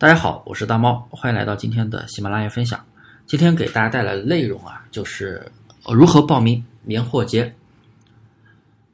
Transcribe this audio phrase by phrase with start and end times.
[0.00, 2.78] 大家好，我是大猫，欢迎来到今天的喜马拉雅分享。
[3.26, 5.50] 今天给大家带来的内容啊，就是
[5.92, 7.52] 如何报名年货节，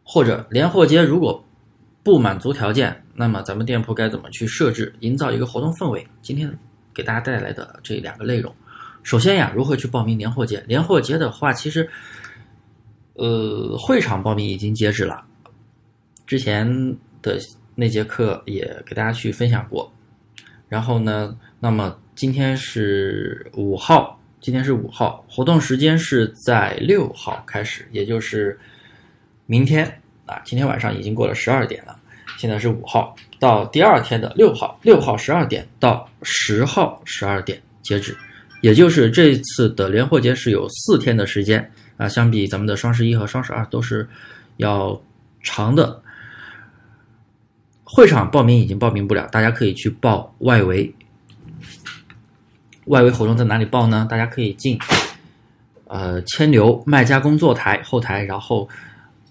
[0.02, 1.44] 或者年货节如果
[2.02, 6.06] 不满足条件，那么咱们店铺该怎么去设置，营造一个活动氛围？
[6.22, 6.50] 今天
[6.94, 8.50] 给大家带来的这两个内容。
[9.02, 10.64] 首先呀，如何去报名年货节？
[10.66, 11.86] 年货节的话，其实，
[13.12, 15.22] 呃，会场报名已经截止了，
[16.26, 16.66] 之前
[17.20, 17.38] 的
[17.74, 19.92] 那节课也给大家去分享过。
[20.68, 28.58] 然后呢，那么今天是五号，今天是五号，活动时间是在六号开始，也就是
[29.46, 29.86] 明天
[30.26, 31.96] 啊，今天晚上已经过了十二点了，
[32.38, 38.16] 现在是五号，到第二天的六号，六号十二点到十号十二点截止，
[38.60, 44.08] 也就是这次的年货节是有四天的时间啊，相比咱们的双十一和双十二都是
[44.56, 45.00] 要
[45.42, 46.00] 长的。
[47.84, 50.92] 会场报名已经报名不了，大家可以去报外围。
[52.86, 54.06] 外围活动在哪里报呢？
[54.10, 54.78] 大家可以进
[55.86, 58.68] 呃千牛卖家工作台后台，然后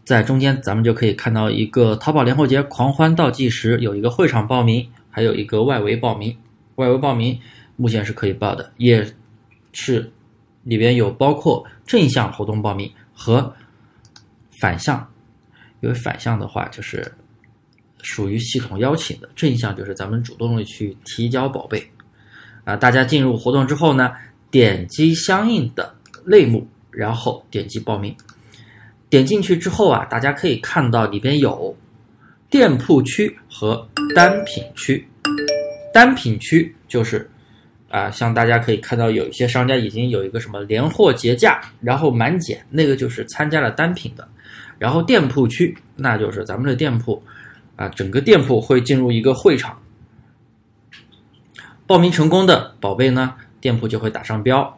[0.03, 6.35] 在中间咱们就可以看到一个淘宝年货节狂欢倒计时，有一个会场报名，还有一个外围报名。
[6.75, 7.39] 外围报名
[7.75, 9.05] 目前是可以报的，也
[9.71, 10.11] 是
[10.63, 13.53] 里边有包括正向活动报名和
[14.59, 15.07] 反向，
[15.81, 17.11] 因为反向的话就是。
[18.03, 21.83] 属于系统邀请的正向就是咱们主动的去提交宝贝，
[22.63, 24.11] 啊，大家进入活动之后呢，
[24.51, 28.15] 点击相应的类目，然后点击报名。
[29.09, 31.75] 点进去之后啊，大家可以看到里边有
[32.49, 35.07] 店铺区和单品区。
[35.93, 37.29] 单品区就是
[37.89, 44.27] 啊，像大家可以看到有一些商家已经有一个什么年货节价，然后满减，那个就是参加了单品的。
[44.79, 47.21] 然后店铺区那就是咱们的店铺。
[47.75, 49.81] 啊，整个店铺会进入一个会场，
[51.88, 54.77] 报名成功的宝贝呢，店铺就会打上标，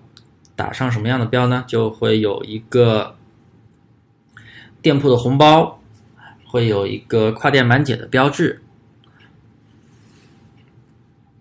[0.55, 1.65] 打上什么样的标呢？
[1.67, 3.17] 就会有一个
[4.81, 5.81] 店铺的红包，
[6.47, 8.63] 会有一个跨店满减的标志。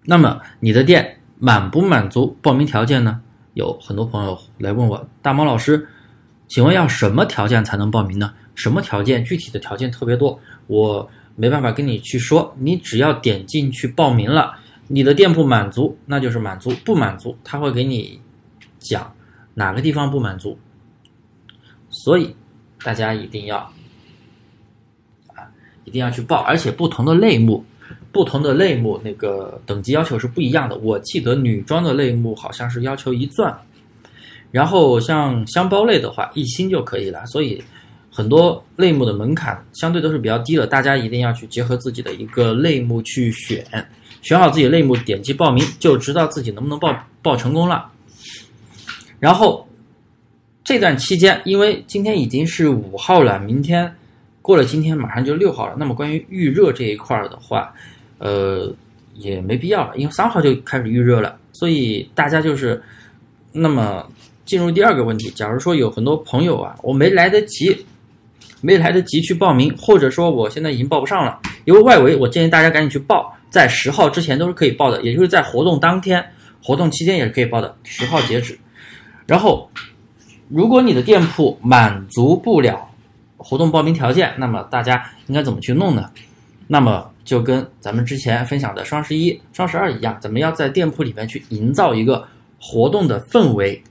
[0.03, 3.23] 那么你的店满不满足报名条件呢？
[3.55, 5.89] 有很多朋友来问我，大毛老师，
[6.49, 8.35] 请问要什么条件才能报名呢？
[8.57, 9.25] 什么条件？
[9.25, 11.09] 具体的条件特别多，我。
[11.37, 14.57] 没办法跟你去说，你只要点进去报名了，
[14.87, 18.21] 你的店铺满足，那就是满足；不满足，他会给你
[18.79, 19.13] 讲
[19.55, 20.57] 哪个地方不满足。
[21.91, 22.35] 所以
[22.83, 23.57] 大家一定要
[25.35, 25.43] 啊，
[25.85, 27.65] 一定要去报，而且不同的类目，
[28.13, 30.77] 不同的类目那个等级要求是不一样的。
[30.79, 33.53] 我记得女装的类目好像是要求一钻，
[34.53, 37.27] 然后像箱包类的话，一星就可以了。
[37.27, 37.61] 所以。
[38.17, 43.67] 很多类目的门槛相对都是比较低的，大家一定要去结合自己的一个类目去选，
[44.23, 47.91] 选好自己类目，点击报名就知道自己能不能报报成功了。
[49.19, 49.67] 然后
[50.63, 53.93] 这段期间，因为今天已经是五号了，明天
[54.41, 57.75] 过了今天马上就六号了，那么关于预热这一块的话，
[58.19, 58.73] 呃，
[59.15, 62.81] 也没必要了，因为三号就开始预热了，所以大家就是
[63.51, 64.09] 那么
[64.45, 67.85] 进入第二个问题，假如说有很多朋友啊，我没来得及。
[68.61, 76.25] 没来得及去报名，或者说我现在已经报不上了，因为外围，我建议大家赶紧去报，在十号之前都是可以报的，也就是在活动当天、
[76.63, 78.59] 活动期间也是可以报的，十号截止。
[79.27, 79.71] 然后，
[80.49, 82.89] 如果你的店铺满足不了
[83.37, 86.11] 活动报名条件，那么大家应该怎么去弄呢？
[86.67, 92.27] 那么就跟咱们之前分享的双十一、双十二一样，咱们要在店铺里面去营造一个
[92.59, 93.83] 活动的氛围，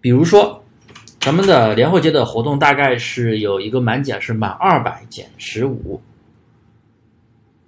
[0.00, 0.59] 比如说。
[1.20, 6.00] 咱们的年货节的活动大概是有一个满减是满二百减十五，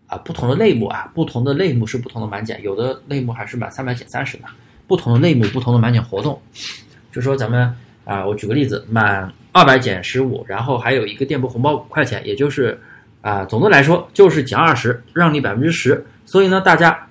[0.07, 4.45] 啊，不同的类目啊，不同的类目是不同的满减，有的类目还是满三百减三十的，
[4.87, 6.41] 不同的类目不同的满减活动。
[7.12, 7.71] 就说咱们
[8.07, 12.81] 啊，我举个例子，满二百减十五，然后还有一个店铺红包五块钱，也就是
[13.21, 16.03] 啊，总的来说就是减二十，让利百分之十。
[16.25, 17.07] 所以呢，大家，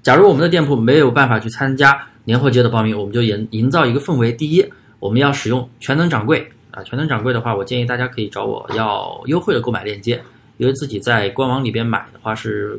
[0.00, 4.66] 假如我们的店铺没有办法去参加年货节的报名，我们就营营造一个氛围，第一。
[5.00, 10.22] 我们要使用全能掌柜啊，全能掌柜的话，我建议大家可以找我要优惠的购买链接，
[10.58, 12.78] 因为自己在官网里边买的话是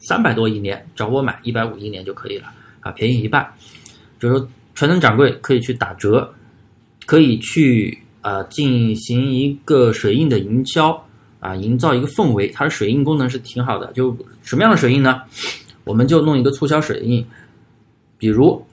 [0.00, 3.50] 三百多一年，找我买一百五一年就可以了啊，便宜一半。
[4.18, 6.30] 就是说全能掌柜可以去打折，
[7.06, 11.00] 可以去啊进行一个水印的营销
[11.38, 12.48] 啊，营造一个氛围。
[12.48, 15.22] 它的水印功能是挺好的，就什么样的水印呢？
[15.84, 17.24] 我们就弄一个促销水印，
[18.18, 18.66] 比如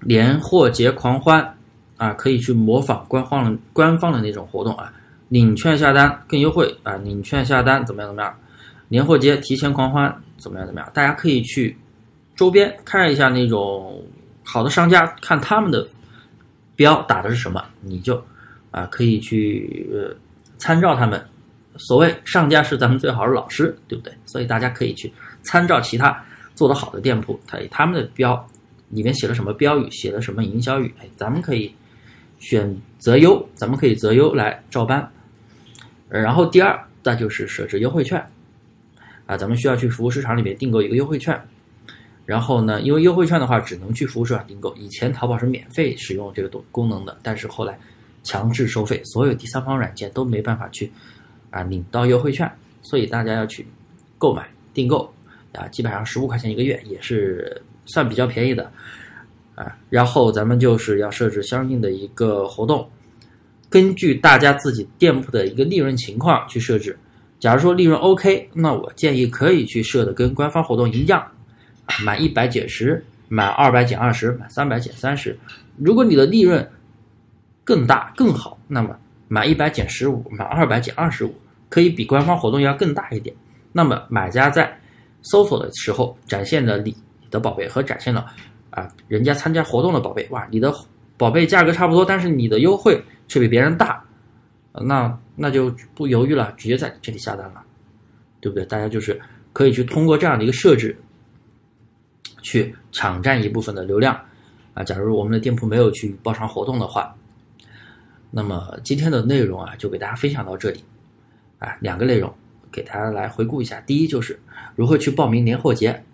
[0.00, 1.55] 年货节狂欢。
[1.96, 4.92] 啊，可以去模仿官方的官方的那种活动啊，
[5.28, 8.34] 领券下单更优惠啊，领券下单怎么样怎么样？
[8.88, 10.90] 年货节提前狂欢怎么样怎么样？
[10.94, 11.76] 大家可以去
[12.34, 14.02] 周边看一下那种
[14.44, 15.86] 好的商家，看他们的
[16.74, 18.22] 标打的是什么，你就
[18.70, 20.14] 啊可以去呃
[20.58, 21.20] 参照他们。
[21.78, 24.10] 所谓上家是咱们最好的老师，对不对？
[24.24, 25.12] 所以大家可以去
[25.42, 28.48] 参照其他做得好的店铺，他他们的标
[28.88, 31.74] 里面写了什么标语，写了什么营销语，哎，咱们可以
[32.38, 35.10] 选择优，咱们可以择优来照搬。
[36.08, 38.24] 然后第二，那就是设置优惠券
[39.26, 41.40] 啊，咱们需要去服务市场里面订购一个优惠券。
[42.24, 47.78] 然后呢，因为优惠券的话只能去服务市场订购，以前淘宝是免费使用这个功功能的，但是后来
[48.22, 50.90] 强制收费，所有第三方软件都没办法去。
[51.50, 52.50] 啊，领到优惠券，
[52.82, 53.64] 所以大家要去
[54.18, 55.10] 购买订购
[55.54, 58.70] 啊，基本上十五块钱一个月也是算比较便宜的
[59.56, 59.76] 啊。
[59.90, 62.88] 然后咱们就是要设置相应的一个活动，
[63.68, 66.96] 根据大家自己店铺的一个利润情况去设置。
[67.40, 71.26] 假如说利润 OK，那我建议可以去设的跟官方活动一样，
[72.04, 75.36] 满一百减十，满二百减二十，满三百减三十。
[75.76, 76.66] 如果你的利润
[77.64, 81.34] 更大更好，那么满一百减十五，满二百减二十五。
[81.68, 83.34] 可以比官方活动要更大一点。
[83.72, 84.72] 那么买家在
[85.22, 86.96] 搜索的时候展现的你
[87.28, 88.24] 的宝贝和展现了
[88.70, 90.74] 啊人家参加活动的宝贝，哇，你的
[91.16, 94.04] 宝贝价格差不多，但是你的优惠却比别人大，
[94.72, 97.62] 那那就不犹豫了，直接在这里下单了，
[98.40, 98.64] 对不对？
[98.66, 99.20] 大家就是
[99.52, 100.96] 可以去通过这样的一个设置，
[102.42, 104.18] 去抢占一部分的流量
[104.74, 104.84] 啊。
[104.84, 107.14] 假如我们的店铺没有去包场活动的话，
[108.30, 110.84] 那么今天的内容啊就给大家分享到这里。
[111.58, 112.30] 啊，两个内容
[112.70, 113.80] 给大家来回顾一下。
[113.86, 114.38] 第一就是
[114.74, 116.04] 如何去报名年货节，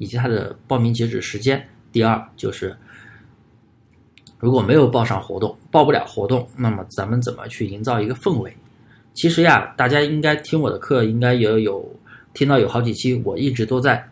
[0.00, 1.62] 以及它的报名截止时间。
[1.92, 2.74] 第二就是
[4.38, 8.56] 如果没有报上活动，报不了活动，那么咱们怎么去营造一个氛围？
[9.12, 11.84] 其实呀，大家应该听我的课，应该也有
[12.32, 14.02] 听到有好几期，我一直都在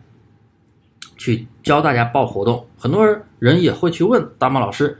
[1.17, 2.63] 去教大家报活动。
[2.77, 3.03] 很多
[3.39, 4.95] 人也会去问大猫老师，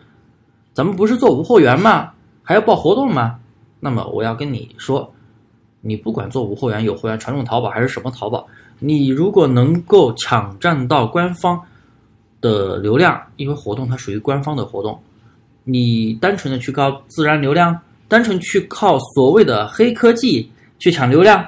[0.73, 2.11] 咱们不是做无货源吗？
[2.41, 3.39] 还要报活动吗？
[3.79, 5.13] 那么我要跟你说。
[5.81, 8.45] 你不管做无货源、有货源、传统淘宝还是什么淘宝，
[8.79, 11.61] 你如果能够抢占到官方
[12.41, 14.99] 的流量，因为活动它属于官方的活动，
[15.63, 17.77] 你单纯的去靠自然流量，
[18.07, 20.49] 单纯去靠所谓的黑科技
[20.79, 21.45] 去抢流量，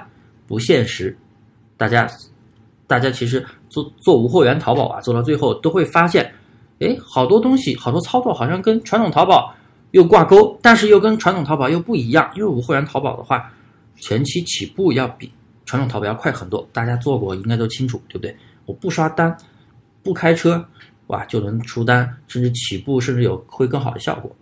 [0.48, 1.18] 不现实。
[1.78, 2.07] 大家，
[2.86, 6.31] 大家其实做做无货源淘宝啊，做到最后都会发现，
[6.80, 9.54] 哎，好多东西、好多操作好像跟传统淘宝
[9.92, 13.51] 又挂钩，但是又跟传统淘宝又不一样，因为无货源淘宝的话。
[14.04, 15.31] 前期起步要比
[15.72, 18.36] 传统淘宝要快很多，大家做过应该都清楚，对不对？
[18.66, 19.34] 我不刷单，
[20.04, 20.62] 不开车，
[21.08, 24.36] 哇，就能出单，甚至起步甚至有会更好的效果，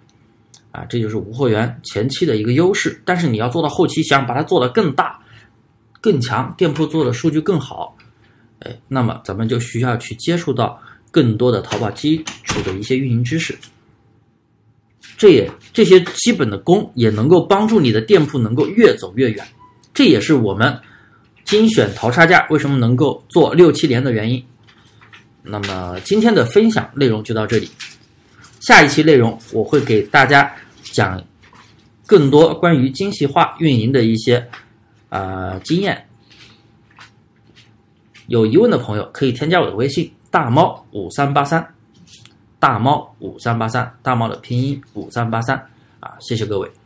[0.72, 3.00] 啊，这就是无货源前期的一个优势。
[3.06, 5.20] 但是你要做到后期，想把它做得更大、
[6.02, 7.96] 更强，店铺做的数据更好，
[8.62, 10.82] 哎，那么咱们就需要去接触到
[11.12, 13.56] 更多的淘宝基础的一些运营知识。
[15.16, 19.48] 这也这些基本的功也能够帮助你的店铺能够越走越远，
[19.94, 20.76] 这也是我们
[21.50, 24.44] 精选淘差价为什么能够做六七年的原因。
[25.42, 27.70] 那么今天的分享内容就到这里，
[28.60, 30.50] 下一期内容我会给大家
[30.84, 31.22] 讲
[32.06, 34.48] 更多关于精细化运营的一些
[35.10, 36.06] 啊经验。
[38.28, 41.68] 有疑问的朋友可以添加我的微信大猫五三八三。
[42.62, 45.56] 大猫五三八三，大猫的拼音五三八三
[46.02, 46.79] 啊，谢谢各位。